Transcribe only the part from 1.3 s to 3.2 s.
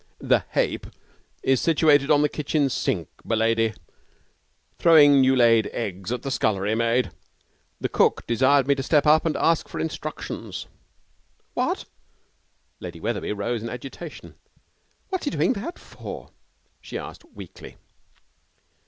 is seated on the kitchen sink,